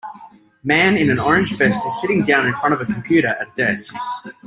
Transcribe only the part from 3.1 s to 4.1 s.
at a desk.